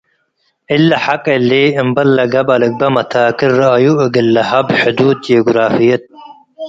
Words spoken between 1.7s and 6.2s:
አምበል ለገብአ ልግበእ መታክል ረአዩ እግል ለሀብ፡ ሕዱድ ጂኦግራፍየት